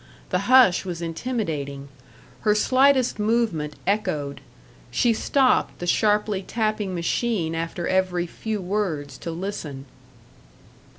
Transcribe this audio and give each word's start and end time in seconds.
The 0.31 0.49
hush 0.49 0.83
was 0.83 0.99
intimidating; 0.99 1.87
her 2.39 2.55
slightest 2.55 3.19
movement 3.19 3.75
echoed; 3.85 4.41
she 4.89 5.13
stopped 5.13 5.77
the 5.77 5.85
sharply 5.85 6.41
tapping 6.41 6.95
machine 6.95 7.53
after 7.53 7.87
every 7.87 8.25
few 8.25 8.61
words 8.61 9.15
to 9.19 9.29
listen. 9.29 9.85